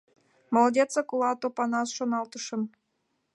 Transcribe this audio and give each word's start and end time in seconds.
«Молодецак 0.53 1.09
улат, 1.13 1.41
Опанас!— 1.47 1.89
шоналтышым. 1.95 2.61